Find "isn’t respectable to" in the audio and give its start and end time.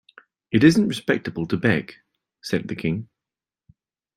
0.63-1.57